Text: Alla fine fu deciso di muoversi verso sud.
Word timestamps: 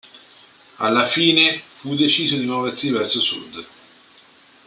Alla 0.77 1.05
fine 1.05 1.59
fu 1.75 1.93
deciso 1.93 2.35
di 2.35 2.47
muoversi 2.47 2.89
verso 2.89 3.21
sud. 3.21 3.65